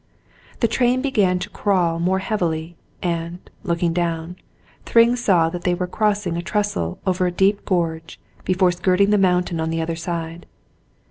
[0.61, 4.35] The train began to crawl more heavily, and, looking down,
[4.83, 9.19] Thryng saw that they were crossing a trestle over a deep gorge before skirting the
[9.19, 10.47] mountain on the other side.